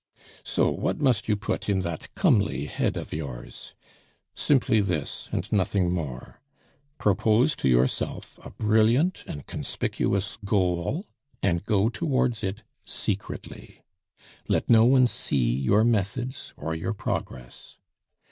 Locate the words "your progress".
16.73-17.77